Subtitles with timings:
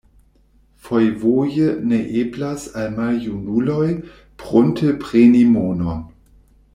[0.85, 3.87] Fojfoje ne eblas al maljunuloj
[4.45, 6.05] prunte preni monon.